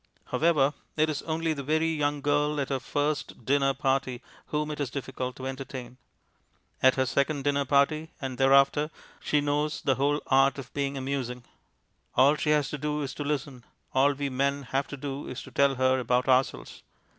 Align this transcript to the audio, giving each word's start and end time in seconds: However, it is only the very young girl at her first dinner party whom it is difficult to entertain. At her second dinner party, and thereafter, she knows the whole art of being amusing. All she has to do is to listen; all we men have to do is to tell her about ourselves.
However, 0.25 0.73
it 0.97 1.11
is 1.11 1.21
only 1.21 1.53
the 1.53 1.61
very 1.61 1.85
young 1.89 2.21
girl 2.21 2.59
at 2.59 2.69
her 2.69 2.79
first 2.79 3.45
dinner 3.45 3.71
party 3.75 4.23
whom 4.47 4.71
it 4.71 4.79
is 4.79 4.89
difficult 4.89 5.35
to 5.35 5.45
entertain. 5.45 5.97
At 6.81 6.95
her 6.95 7.05
second 7.05 7.43
dinner 7.43 7.65
party, 7.65 8.09
and 8.19 8.39
thereafter, 8.39 8.89
she 9.19 9.41
knows 9.41 9.83
the 9.83 9.93
whole 10.01 10.19
art 10.25 10.57
of 10.57 10.73
being 10.73 10.97
amusing. 10.97 11.43
All 12.15 12.35
she 12.35 12.49
has 12.49 12.67
to 12.71 12.79
do 12.79 13.03
is 13.03 13.13
to 13.13 13.23
listen; 13.23 13.63
all 13.93 14.13
we 14.13 14.27
men 14.27 14.63
have 14.71 14.87
to 14.87 14.97
do 14.97 15.27
is 15.27 15.43
to 15.43 15.51
tell 15.51 15.75
her 15.75 15.99
about 15.99 16.27
ourselves. 16.27 16.81